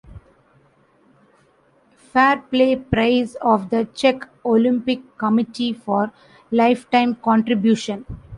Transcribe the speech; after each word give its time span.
Fair 1.95 2.41
Play 2.49 2.75
prize 2.75 3.35
of 3.35 3.69
the 3.69 3.87
Czech 3.93 4.27
Olympic 4.43 5.15
Committee 5.19 5.73
for 5.73 6.11
lifetime 6.49 7.13
contribution. 7.17 8.03